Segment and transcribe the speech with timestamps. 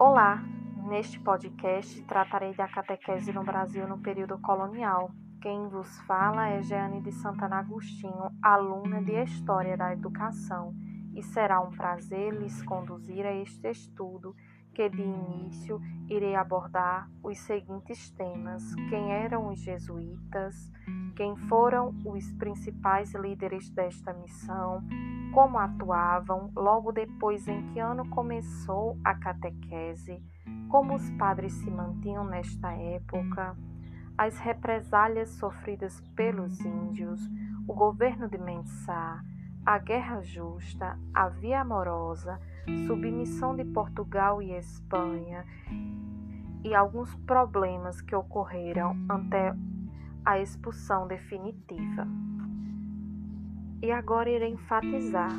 [0.00, 0.40] Olá!
[0.86, 5.10] Neste podcast tratarei da catequese no Brasil no período colonial.
[5.42, 10.72] Quem vos fala é Jeane de Santana Agostinho, aluna de História da Educação,
[11.16, 14.36] e será um prazer lhes conduzir a este estudo
[14.72, 20.70] que de início irei abordar os seguintes temas: quem eram os jesuítas,
[21.18, 24.80] quem foram os principais líderes desta missão,
[25.34, 30.22] como atuavam, logo depois em que ano começou a catequese,
[30.68, 33.56] como os padres se mantinham nesta época,
[34.16, 37.20] as represálias sofridas pelos índios,
[37.66, 39.20] o governo de Mensah,
[39.66, 42.38] a guerra justa, a via amorosa,
[42.86, 45.44] submissão de Portugal e Espanha
[46.62, 49.52] e alguns problemas que ocorreram até
[50.28, 52.06] a expulsão definitiva.
[53.80, 55.32] E agora irei enfatizar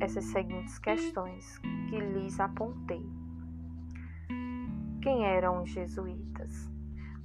[0.00, 1.58] essas seguintes questões
[1.90, 3.04] que lhes apontei.
[5.02, 6.70] Quem eram os jesuítas?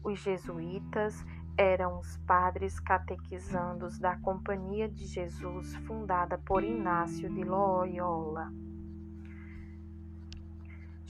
[0.04, 1.24] Os jesuítas
[1.56, 8.52] eram os padres catequizandos da Companhia de Jesus fundada por Inácio de Loyola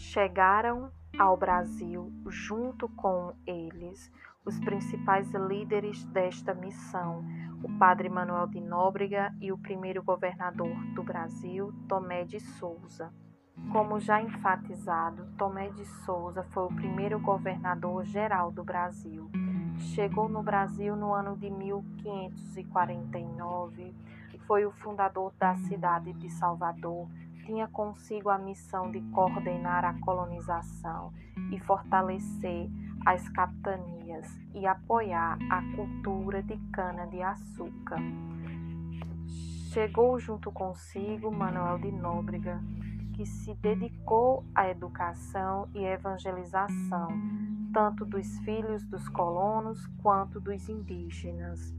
[0.01, 4.11] chegaram ao Brasil junto com eles
[4.45, 7.25] os principais líderes desta missão,
[7.63, 13.13] o padre Manuel de Nóbrega e o primeiro governador do Brasil, Tomé de Souza.
[13.71, 19.29] Como já enfatizado, Tomé de Souza foi o primeiro governador geral do Brasil.
[19.93, 23.93] Chegou no Brasil no ano de 1549,
[24.47, 27.07] foi o fundador da cidade de Salvador,
[27.45, 31.13] tinha consigo a missão de coordenar a colonização
[31.51, 32.69] e fortalecer
[33.05, 37.99] as capitanias e apoiar a cultura de cana-de-açúcar.
[39.71, 42.61] Chegou junto consigo Manuel de Nóbrega,
[43.13, 47.07] que se dedicou à educação e evangelização,
[47.73, 51.73] tanto dos filhos dos colonos quanto dos indígenas.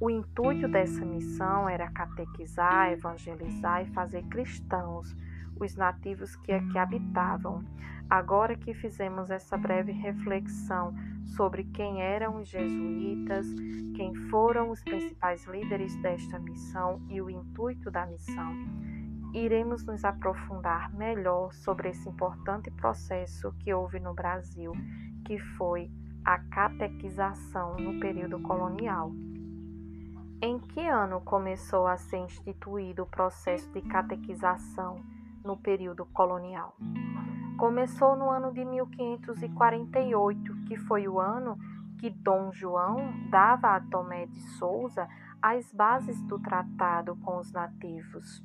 [0.00, 5.14] O intuito dessa missão era catequizar, evangelizar e fazer cristãos
[5.60, 7.64] os nativos que aqui habitavam.
[8.10, 10.94] Agora que fizemos essa breve reflexão
[11.36, 13.46] sobre quem eram os jesuítas,
[13.94, 18.54] quem foram os principais líderes desta missão e o intuito da missão,
[19.34, 24.72] iremos nos aprofundar melhor sobre esse importante processo que houve no Brasil,
[25.26, 25.90] que foi
[26.24, 29.12] a catequização no período colonial.
[30.40, 34.96] Em que ano começou a ser instituído o processo de catequização
[35.44, 36.74] no período colonial?
[37.58, 41.58] Começou no ano de 1548, que foi o ano
[41.98, 45.08] que Dom João dava a Tomé de Souza
[45.42, 48.40] as bases do tratado com os nativos.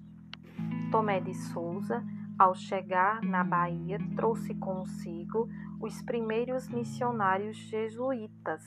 [0.89, 2.03] Tomé de Souza,
[2.39, 5.47] ao chegar na Bahia, trouxe consigo
[5.79, 8.63] os primeiros missionários jesuítas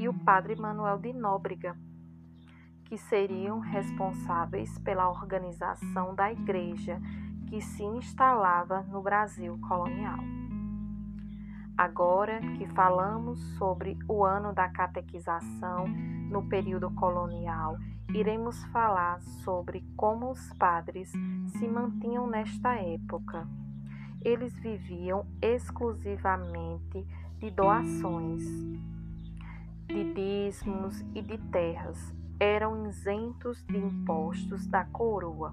[0.00, 1.76] e o padre Manuel de Nóbrega,
[2.86, 7.00] que seriam responsáveis pela organização da igreja
[7.50, 10.20] que se instalava no Brasil colonial.
[11.76, 17.76] Agora que falamos sobre o ano da catequização no período colonial,
[18.14, 23.48] iremos falar sobre como os padres se mantinham nesta época.
[24.22, 27.04] Eles viviam exclusivamente
[27.38, 28.44] de doações,
[29.88, 35.52] de dízimos e de terras, eram isentos de impostos da coroa.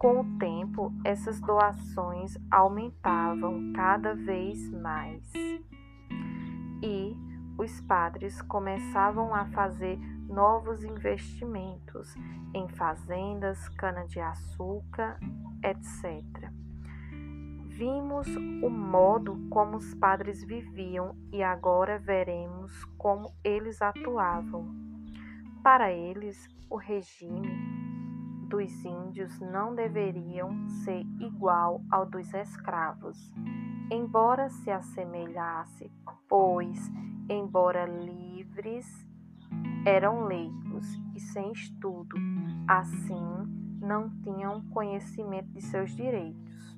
[0.00, 5.30] Com o tempo, essas doações aumentavam cada vez mais.
[6.82, 7.14] E
[7.58, 12.14] os padres começavam a fazer novos investimentos
[12.54, 15.20] em fazendas, cana-de-açúcar,
[15.62, 16.50] etc.
[17.66, 18.26] Vimos
[18.62, 24.66] o modo como os padres viviam e agora veremos como eles atuavam.
[25.62, 27.89] Para eles, o regime
[28.50, 33.32] dos índios não deveriam ser igual ao dos escravos,
[33.92, 35.88] embora se assemelhasse,
[36.28, 36.90] pois,
[37.28, 38.84] embora livres,
[39.86, 42.16] eram leigos e sem estudo,
[42.66, 46.76] assim não tinham conhecimento de seus direitos.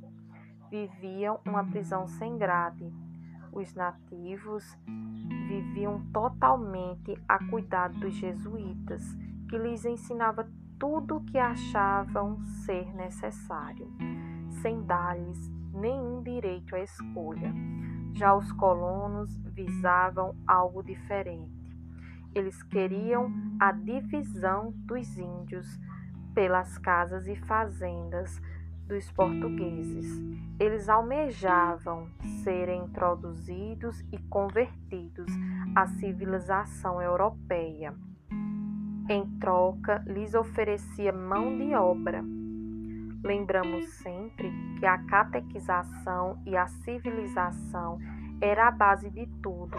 [0.71, 2.93] Viviam uma prisão sem grade.
[3.51, 4.65] Os nativos
[5.49, 9.03] viviam totalmente a cuidado dos jesuítas,
[9.49, 10.49] que lhes ensinava
[10.83, 13.89] tudo que achavam ser necessário,
[14.61, 17.55] sem dar-lhes nenhum direito à escolha.
[18.15, 21.55] Já os colonos visavam algo diferente.
[22.35, 25.79] Eles queriam a divisão dos índios
[26.35, 28.43] pelas casas e fazendas,
[28.89, 30.21] dos portugueses.
[30.59, 32.09] Eles almejavam
[32.43, 35.31] serem introduzidos e convertidos
[35.77, 37.95] à civilização europeia.
[39.13, 42.25] Em troca, lhes oferecia mão de obra.
[43.23, 47.99] Lembramos sempre que a catequização e a civilização
[48.41, 49.77] era a base de tudo.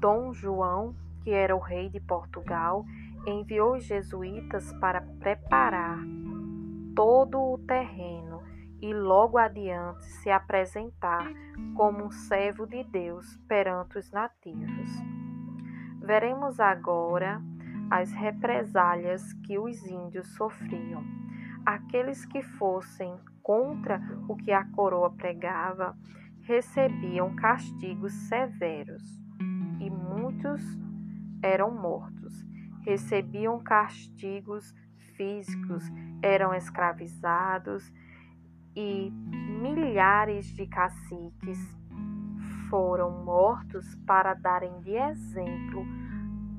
[0.00, 2.86] Dom João, que era o rei de Portugal,
[3.26, 5.98] enviou os jesuítas para preparar
[6.96, 8.42] todo o terreno
[8.80, 11.30] e logo adiante se apresentar
[11.76, 14.88] como um servo de Deus perante os nativos.
[16.00, 17.42] Veremos agora
[17.90, 21.02] as represálias que os índios sofriam.
[21.64, 25.96] Aqueles que fossem contra o que a coroa pregava
[26.42, 29.02] recebiam castigos severos
[29.80, 30.62] e muitos
[31.42, 32.46] eram mortos.
[32.84, 34.74] Recebiam castigos
[35.16, 35.84] físicos,
[36.22, 37.92] eram escravizados
[38.74, 39.10] e
[39.60, 41.58] milhares de caciques
[42.68, 45.84] foram mortos para darem de exemplo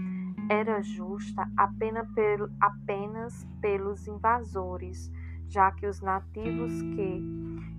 [0.50, 5.10] Era justa apenas, pelo, apenas pelos invasores
[5.48, 7.22] já que os nativos que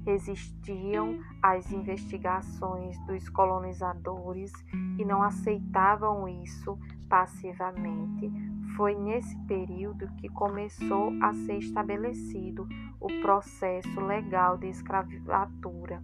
[0.06, 4.52] resistiam às investigações dos colonizadores
[4.98, 6.78] e não aceitavam isso
[7.10, 8.32] passivamente,
[8.76, 12.68] foi nesse período que começou a ser estabelecido
[13.00, 16.04] o processo legal de escravatura.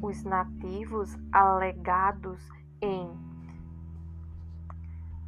[0.00, 2.48] Os nativos alegados
[2.80, 3.10] em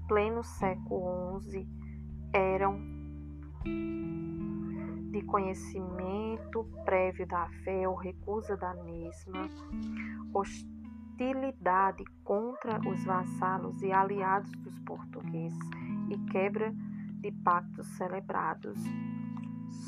[0.09, 1.69] pleno século XI
[2.33, 2.81] eram
[5.11, 9.49] de conhecimento prévio da fé ou recusa da mesma,
[10.33, 16.75] hostilidade contra os vassalos e aliados dos portugueses e quebra
[17.21, 18.79] de pactos celebrados.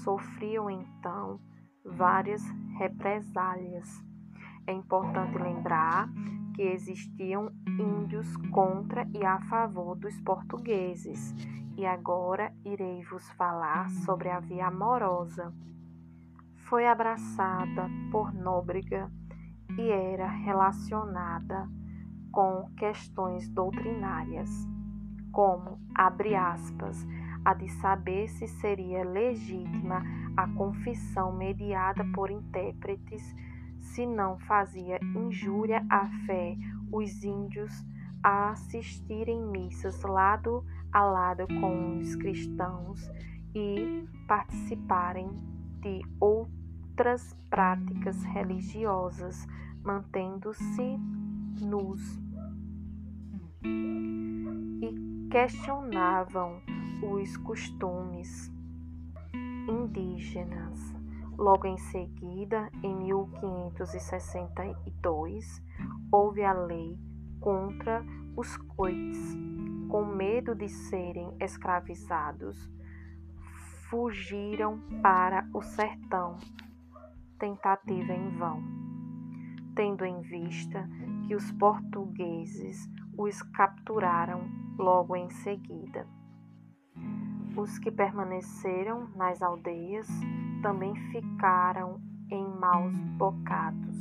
[0.02, 1.40] Sofriam então
[1.84, 2.42] várias
[2.78, 4.02] represálias.
[4.66, 6.08] É importante lembrar
[6.54, 11.34] que existiam índios contra e a favor dos portugueses
[11.76, 15.52] e agora irei vos falar sobre a via amorosa.
[16.68, 19.10] Foi abraçada por Nóbrega
[19.78, 21.68] e era relacionada
[22.30, 24.48] com questões doutrinárias,
[25.32, 27.06] como, abre aspas,
[27.44, 30.02] a de saber se seria legítima
[30.36, 33.34] a confissão mediada por intérpretes,
[33.80, 36.56] se não fazia injúria à fé
[36.92, 37.72] os índios
[38.22, 43.10] a assistirem missas lado a lado com os cristãos
[43.54, 45.28] e participarem
[45.80, 49.46] de outras práticas religiosas,
[49.82, 50.98] mantendo-se
[51.60, 52.20] nus.
[53.64, 56.62] E questionavam
[57.02, 58.52] os costumes
[59.66, 60.78] indígenas.
[61.38, 65.62] Logo em seguida, em 1562,
[66.12, 66.98] houve a lei
[67.40, 68.04] contra
[68.36, 69.34] os coites
[69.88, 72.70] com medo de serem escravizados,
[73.88, 76.36] fugiram para o sertão.
[77.38, 78.62] Tentativa em vão,
[79.74, 80.86] tendo em vista
[81.26, 82.86] que os portugueses
[83.16, 86.06] os capturaram logo em seguida.
[87.56, 90.08] Os que permaneceram nas aldeias
[90.62, 92.00] também ficaram
[92.30, 93.96] em maus bocados,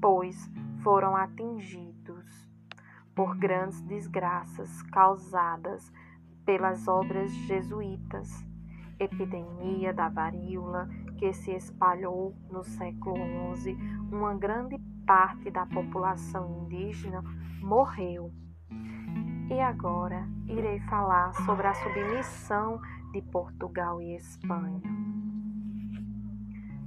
[0.00, 0.50] pois
[0.82, 2.48] foram atingidos
[3.14, 5.90] por grandes desgraças causadas
[6.44, 8.28] pelas obras jesuítas,
[8.98, 10.88] epidemia da varíola
[11.18, 13.16] que se espalhou no século
[13.56, 13.76] XI,
[14.10, 17.22] uma grande parte da população indígena
[17.60, 18.30] morreu.
[19.50, 22.78] E agora irei falar sobre a submissão
[23.12, 24.82] de Portugal e Espanha.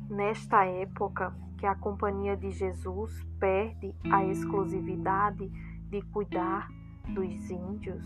[0.08, 5.50] Nesta época que a Companhia de Jesus perde a exclusividade
[5.90, 6.70] de cuidar
[7.08, 8.06] dos índios,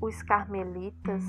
[0.00, 1.22] os carmelitas,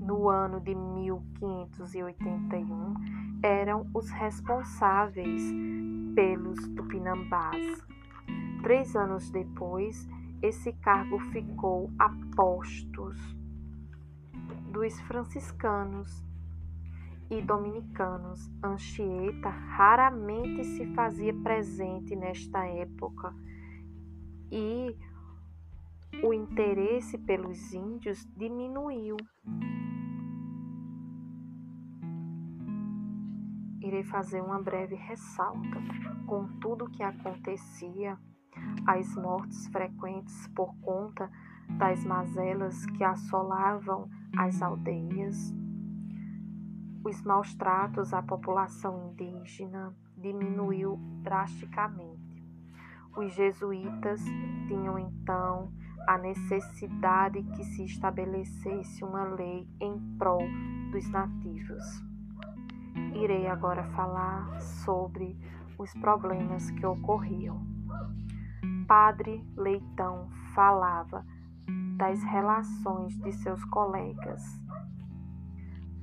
[0.00, 2.94] no ano de 1581,
[3.42, 5.42] eram os responsáveis
[6.14, 7.84] pelos tupinambás.
[8.62, 10.08] Três anos depois,
[10.42, 13.16] esse cargo ficou a postos
[14.70, 16.24] dos franciscanos
[17.30, 18.50] e dominicanos.
[18.62, 23.34] Anchieta raramente se fazia presente nesta época
[24.50, 24.96] e
[26.22, 29.16] o interesse pelos índios diminuiu.
[33.80, 35.80] Irei fazer uma breve ressalta
[36.26, 38.18] com tudo o que acontecia,
[38.86, 41.30] as mortes frequentes por conta
[41.70, 45.52] das mazelas que assolavam as aldeias,
[47.06, 52.44] os maus tratos à população indígena diminuiu drasticamente.
[53.16, 54.20] Os jesuítas
[54.66, 55.72] tinham então
[56.08, 60.42] a necessidade que se estabelecesse uma lei em prol
[60.90, 61.84] dos nativos.
[63.14, 65.38] Irei agora falar sobre
[65.78, 67.75] os problemas que ocorriam.
[68.86, 71.24] Padre Leitão falava
[71.96, 74.42] das relações de seus colegas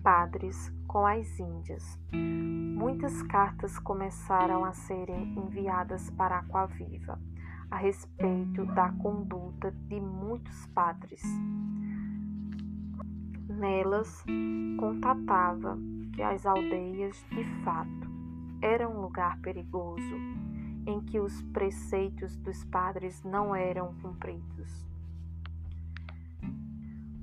[0.03, 1.97] padres com as Índias.
[2.11, 7.19] Muitas cartas começaram a serem enviadas para Aquaviva
[7.71, 11.23] a respeito da conduta de muitos padres.
[13.47, 14.23] Nelas
[14.77, 15.77] contatava
[16.13, 18.11] que as aldeias, de fato,
[18.61, 20.15] eram um lugar perigoso,
[20.85, 24.85] em que os preceitos dos padres não eram cumpridos.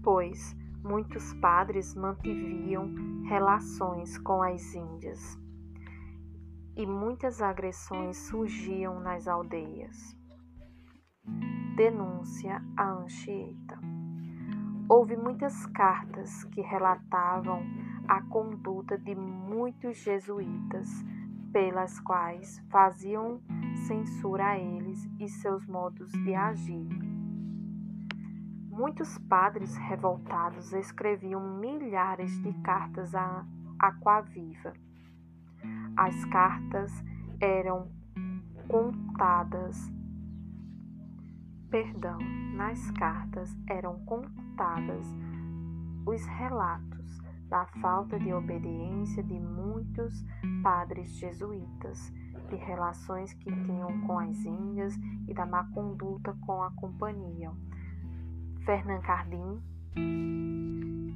[0.02, 5.38] Pois muitos padres mantiviam relações com as Índias
[6.76, 10.16] e muitas agressões surgiam nas aldeias.
[11.76, 13.78] Denúncia a Anchieta.
[14.88, 17.62] Houve muitas cartas que relatavam
[18.08, 20.88] a conduta de muitos jesuítas,
[21.52, 23.40] pelas quais faziam
[23.86, 26.88] censura a eles e seus modos de agir.
[28.70, 33.44] Muitos padres revoltados escreviam milhares de cartas a
[33.78, 34.72] Aquaviva.
[35.96, 36.92] As cartas
[37.40, 37.88] eram
[38.68, 39.92] contadas
[41.70, 42.18] perdão,
[42.54, 45.06] nas cartas eram contadas
[46.04, 50.24] os relatos da falta de obediência de muitos
[50.62, 52.12] padres jesuítas,
[52.48, 54.96] de relações que tinham com as Índias
[55.28, 57.50] e da má conduta com a companhia.
[58.64, 59.60] Fernand Cardim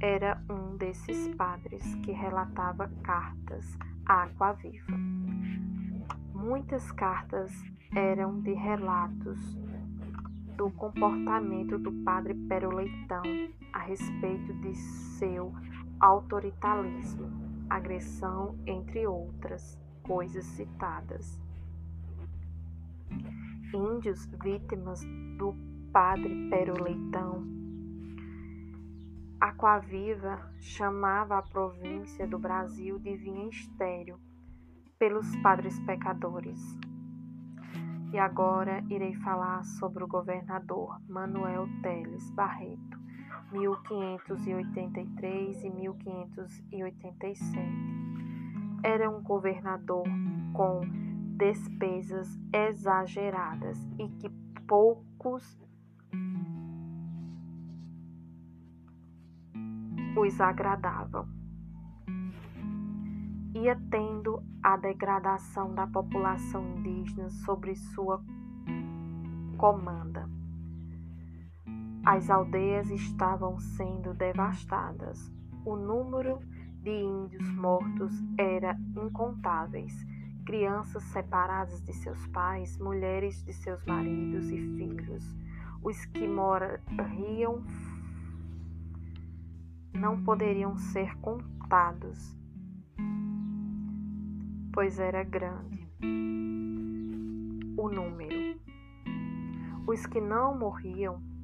[0.01, 4.97] era um desses padres que relatava cartas à Aquaviva.
[6.33, 7.51] Muitas cartas
[7.95, 9.57] eram de relatos
[10.57, 13.23] do comportamento do padre Pero Leitão
[13.73, 15.53] a respeito de seu
[16.05, 17.31] autoritarismo,
[17.67, 21.41] agressão, entre outras coisas citadas.
[23.73, 25.01] Índios vítimas
[25.39, 25.55] do
[25.91, 27.43] padre Pero Leitão.
[29.41, 34.19] Aquaviva chamava a província do Brasil de vinha estéreo
[34.99, 36.61] pelos padres pecadores.
[38.13, 43.04] E agora irei falar sobre o governador Manuel Teles Barreto,
[43.51, 47.59] 1583 e 1587.
[48.83, 50.05] Era um governador
[50.53, 50.81] com
[51.37, 54.29] despesas exageradas e que
[54.67, 55.57] poucos
[60.17, 61.27] os agradavam
[63.55, 68.21] ia tendo a degradação da população indígena sobre sua
[69.57, 70.29] comanda.
[72.05, 75.33] As aldeias estavam sendo devastadas.
[75.65, 76.39] O número
[76.83, 80.05] de índios mortos era incontáveis.
[80.45, 85.35] Crianças separadas de seus pais, mulheres de seus maridos e filhos.
[85.81, 87.63] Os que morriam
[89.91, 92.37] não poderiam ser contados,
[94.71, 95.89] pois era grande
[97.77, 98.59] o número.
[99.87, 101.34] Os que não morriam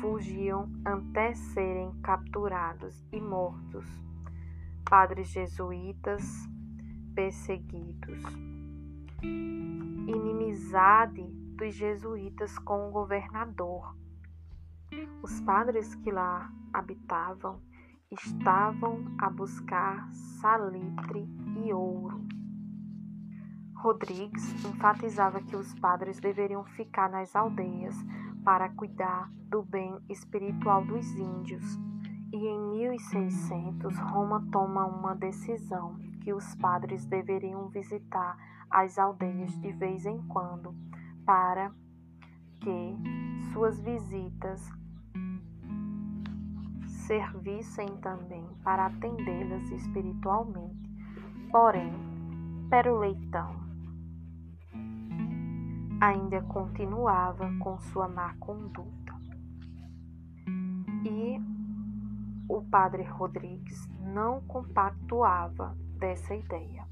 [0.00, 3.86] fugiam até serem capturados e mortos.
[4.88, 6.22] Padres jesuítas
[7.14, 8.22] perseguidos.
[9.22, 11.26] Inimizade
[11.56, 13.96] dos jesuítas com o governador.
[15.22, 17.60] Os padres que lá habitavam
[18.10, 21.26] estavam a buscar salitre
[21.64, 22.24] e ouro.
[23.76, 27.96] Rodrigues enfatizava que os padres deveriam ficar nas aldeias
[28.46, 31.64] para cuidar do bem espiritual dos índios.
[32.32, 38.36] E em 1600, Roma toma uma decisão que os padres deveriam visitar
[38.70, 40.72] as aldeias de vez em quando,
[41.24, 41.72] para
[42.60, 42.96] que
[43.52, 44.62] suas visitas
[47.08, 50.88] servissem também para atendê-las espiritualmente.
[51.50, 51.92] Porém,
[52.70, 53.65] Pero Leitão
[56.00, 59.14] ainda continuava com sua má conduta.
[61.04, 61.40] E
[62.48, 66.86] o padre Rodrigues não compactuava dessa ideia.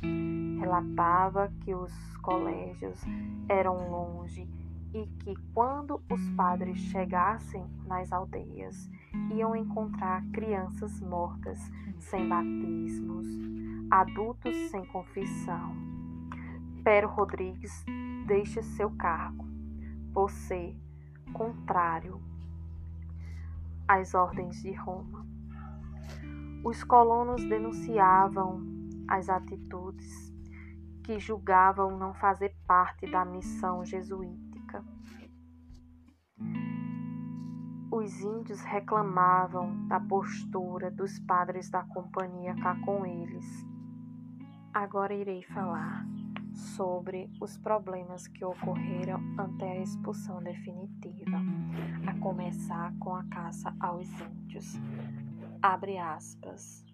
[0.58, 3.00] Relatava que os colégios
[3.48, 4.48] eram longe
[4.94, 8.88] e que quando os padres chegassem nas aldeias,
[9.34, 11.58] iam encontrar crianças mortas
[11.98, 13.26] sem batismos,
[13.90, 15.74] adultos sem confissão.
[16.84, 17.84] Pero Rodrigues
[18.24, 19.46] deixa seu cargo
[20.12, 20.76] por ser
[21.32, 22.20] contrário
[23.86, 25.26] às ordens de Roma.
[26.64, 28.62] Os colonos denunciavam
[29.08, 30.32] as atitudes
[31.02, 34.54] que julgavam não fazer parte da missão jesuíta
[37.94, 43.66] os índios reclamavam da postura dos padres da companhia cá com eles.
[44.74, 46.04] Agora irei falar
[46.54, 51.42] sobre os problemas que ocorreram até a expulsão definitiva,
[52.06, 54.80] a começar com a caça aos índios.
[55.60, 56.84] Abre aspas.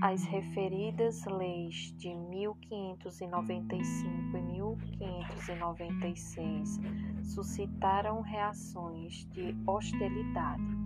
[0.00, 6.80] As referidas leis de 1595 e 1596
[7.22, 10.76] suscitaram reações de hostilidade,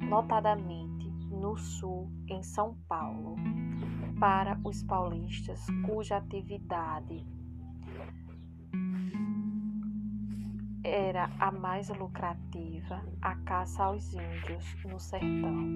[0.00, 3.36] notadamente no sul, em São Paulo,
[4.18, 7.24] para os paulistas cuja atividade
[10.86, 15.66] era a mais lucrativa, a caça aos índios no sertão.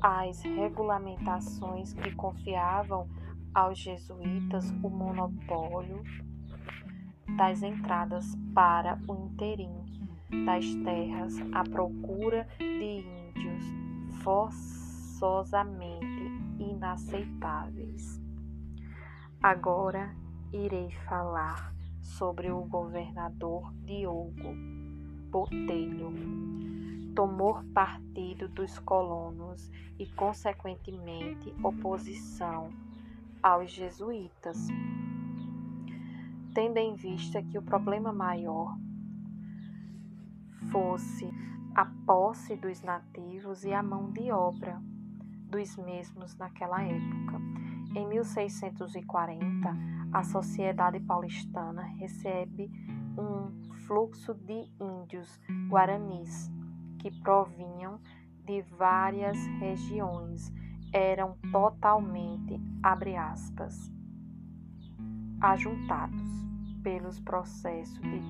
[0.00, 3.08] As regulamentações que confiavam
[3.52, 6.04] aos jesuítas o monopólio
[7.36, 9.72] das entradas para o interim
[10.46, 13.64] das terras à procura de índios
[14.22, 16.11] forçosamente
[16.82, 18.20] inaceitáveis.
[19.40, 20.14] Agora
[20.52, 24.52] irei falar sobre o governador Diogo
[25.30, 26.12] Botelho.
[27.14, 32.70] Tomou partido dos colonos e, consequentemente, oposição
[33.40, 34.66] aos jesuítas,
[36.52, 38.76] tendo em vista que o problema maior
[40.70, 41.30] fosse
[41.74, 44.80] a posse dos nativos e a mão de obra
[45.52, 47.38] dos mesmos naquela época.
[47.94, 49.76] Em 1640,
[50.10, 52.70] a sociedade paulistana recebe
[53.18, 55.38] um fluxo de índios
[55.68, 56.50] guaranis
[56.98, 58.00] que provinham
[58.46, 60.50] de várias regiões
[60.90, 63.92] eram totalmente, abre aspas,
[65.40, 66.30] ajuntados
[66.82, 68.22] pelos processos de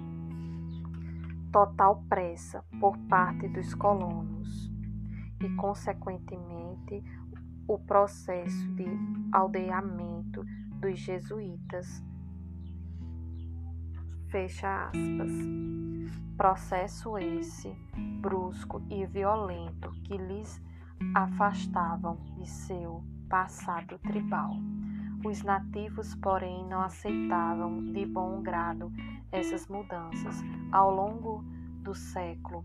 [1.52, 4.71] total pressa por parte dos colonos
[5.42, 7.02] e, consequentemente,
[7.66, 8.86] o processo de
[9.32, 10.44] aldeamento
[10.80, 12.02] dos jesuítas.
[14.28, 15.32] Fecha aspas.
[16.36, 17.72] Processo esse
[18.20, 20.60] brusco e violento que lhes
[21.14, 24.52] afastavam de seu passado tribal.
[25.24, 28.90] Os nativos, porém, não aceitavam de bom grado
[29.30, 30.42] essas mudanças.
[30.72, 31.44] Ao longo
[31.82, 32.64] do século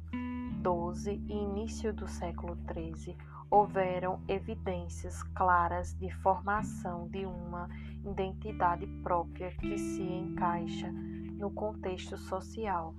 [0.67, 3.15] XII e início do século XIII,
[3.49, 7.69] houveram evidências claras de formação de uma
[8.06, 12.93] identidade própria que se encaixa no contexto social.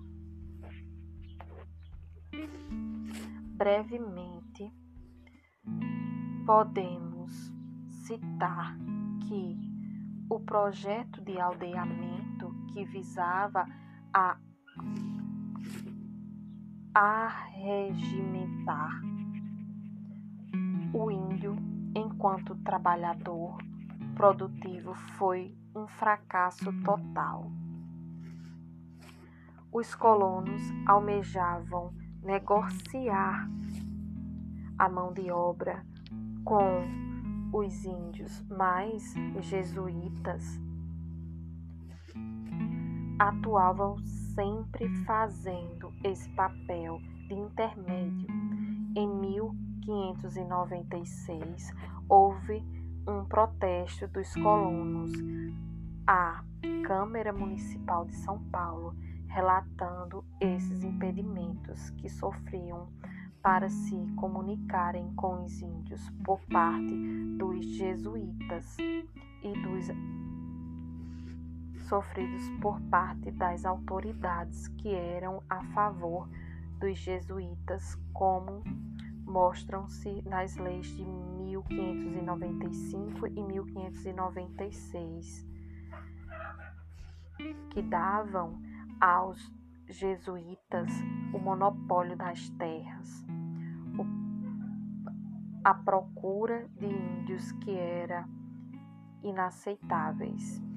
[3.57, 4.73] Brevemente,
[6.47, 7.53] podemos
[8.07, 8.77] citar
[9.27, 9.59] que
[10.31, 13.67] o projeto de aldeamento que visava
[14.15, 14.39] a
[16.95, 19.01] arregimentar
[20.93, 21.57] o índio
[21.95, 23.59] enquanto trabalhador
[24.15, 27.51] produtivo foi um fracasso total.
[29.73, 33.49] Os colonos almejavam negociar
[34.79, 35.85] a mão de obra
[36.45, 36.87] com
[37.53, 40.61] os índios, mas jesuítas
[43.19, 43.97] atuavam
[44.39, 48.29] sempre fazendo esse papel de intermédio.
[48.95, 51.75] Em 1596,
[52.09, 52.63] houve
[53.09, 55.11] um protesto dos colonos
[56.07, 56.45] à
[56.85, 58.95] Câmara Municipal de São Paulo,
[59.27, 62.89] relatando esses impedimentos que sofriam
[63.43, 66.95] para se comunicarem com os índios por parte
[67.37, 69.03] dos jesuítas e
[69.65, 69.89] dos
[71.89, 76.29] sofridos por parte das autoridades que eram a favor
[76.79, 78.63] dos jesuítas, como
[79.25, 85.45] mostram-se nas leis de 1595 e 1596,
[87.71, 88.63] que davam
[89.01, 89.53] aos
[89.87, 90.93] jesuítas
[91.33, 93.25] o monopólio das terras,
[95.65, 98.29] a procura de índios que era
[99.23, 100.68] inaceitáveis.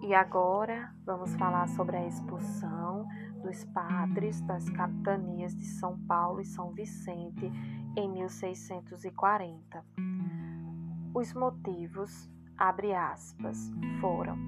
[0.00, 3.06] E agora vamos falar sobre a expulsão
[3.42, 7.50] dos padres das capitanias de São Paulo e São Vicente
[7.96, 9.84] em 1640.
[11.12, 14.38] Os motivos, abre aspas, foram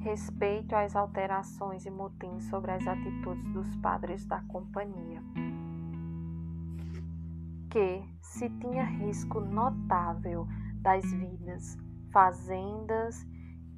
[0.00, 5.22] respeito às alterações e motins sobre as atitudes dos padres da companhia,
[7.70, 10.48] que se tinha risco notável
[10.82, 11.78] das vidas
[12.12, 13.26] fazendas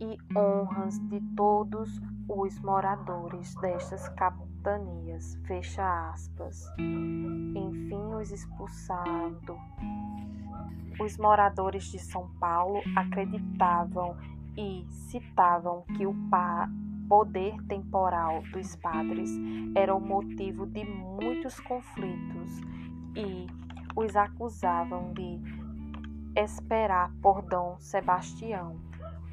[0.01, 5.37] e honras de todos os moradores destas capitanias.
[5.47, 6.67] Fecha aspas.
[6.79, 9.57] Enfim, os expulsando.
[11.01, 14.17] Os moradores de São Paulo acreditavam
[14.57, 16.15] e citavam que o
[17.09, 19.31] poder temporal dos padres
[19.75, 22.61] era o motivo de muitos conflitos
[23.17, 23.47] e
[23.97, 25.64] os acusavam de
[26.37, 28.81] esperar por Dom Sebastião.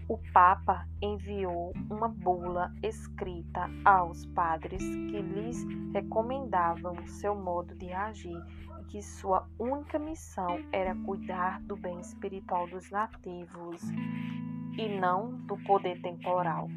[0.08, 8.38] O Papa enviou uma bula escrita aos padres que lhes recomendavam seu modo de agir
[8.82, 13.82] e que sua única missão era cuidar do bem espiritual dos nativos
[14.78, 16.68] e não do poder temporal.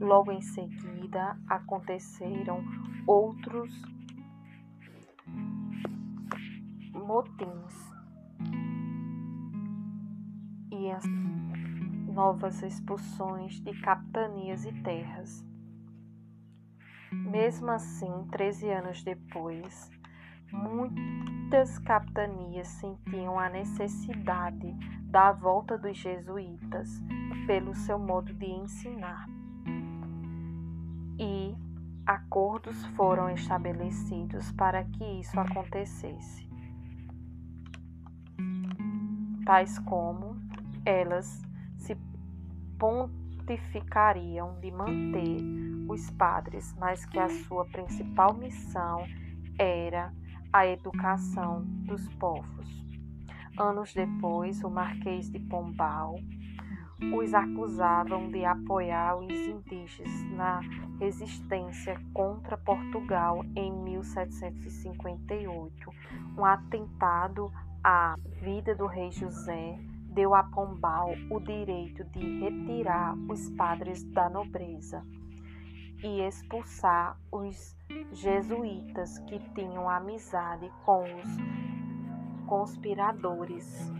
[0.00, 2.62] Logo em seguida aconteceram
[3.06, 3.72] outros
[6.92, 7.95] motins
[10.76, 11.04] e as
[12.12, 15.44] novas expulsões de capitanias e terras.
[17.12, 19.90] Mesmo assim, 13 anos depois,
[20.52, 24.72] muitas capitanias sentiam a necessidade
[25.04, 26.88] da volta dos jesuítas
[27.46, 29.26] pelo seu modo de ensinar.
[31.18, 31.54] E
[32.06, 36.48] acordos foram estabelecidos para que isso acontecesse,
[39.44, 40.35] tais como
[40.86, 41.42] elas
[41.76, 41.94] se
[42.78, 45.42] pontificariam de manter
[45.88, 49.04] os padres, mas que a sua principal missão
[49.58, 50.14] era
[50.52, 52.86] a educação dos povos.
[53.58, 56.14] Anos depois, o Marquês de Pombal
[57.12, 60.60] os acusavam de apoiar os indígenas na
[60.98, 65.90] resistência contra Portugal em 1758.
[66.38, 67.52] Um atentado
[67.84, 69.78] à vida do rei José
[70.16, 75.06] deu a Pombal o direito de retirar os padres da nobreza
[76.02, 77.76] e expulsar os
[78.12, 83.92] jesuítas que tinham amizade com os conspiradores.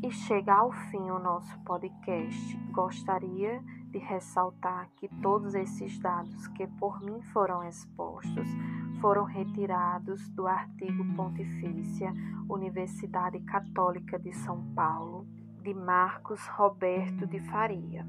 [0.00, 2.56] E chega ao fim o nosso podcast.
[2.70, 8.48] Gostaria de ressaltar que todos esses dados que por mim foram expostos
[9.04, 12.10] foram retirados do artigo Pontifícia
[12.48, 15.26] Universidade Católica de São Paulo,
[15.62, 18.06] de Marcos Roberto de Faria.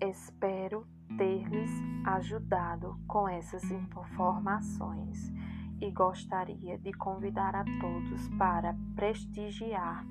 [0.00, 0.86] Espero
[1.18, 1.70] ter-lhes
[2.06, 5.30] ajudado com essas informações
[5.78, 10.06] e gostaria de convidar a todos para prestigiar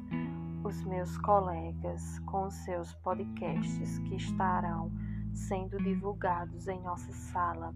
[0.63, 4.91] os meus colegas com seus podcasts que estarão
[5.33, 7.73] sendo divulgados em nossa sala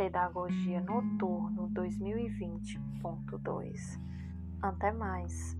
[0.00, 4.00] Pedagogia Noturno 2020.2.
[4.62, 5.54] Até mais!